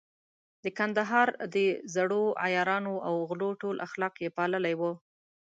د 0.63 0.65
کندهار 0.77 1.29
د 1.55 1.57
زړو 1.95 2.23
عیارانو 2.45 2.93
او 3.07 3.15
غلو 3.29 3.49
ټول 3.61 3.75
اخلاق 3.87 4.15
يې 4.23 4.29
پاللي 4.37 4.73
وو. 4.79 4.93